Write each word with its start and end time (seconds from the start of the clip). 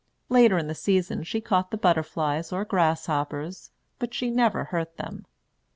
Later 0.29 0.57
in 0.57 0.65
the 0.65 0.73
season 0.73 1.21
she 1.21 1.41
caught 1.41 1.69
the 1.69 1.77
butterflies 1.77 2.51
or 2.51 2.65
grasshoppers, 2.65 3.69
but 3.99 4.15
she 4.15 4.31
never 4.31 4.63
hurt 4.63 4.97
them. 4.97 5.27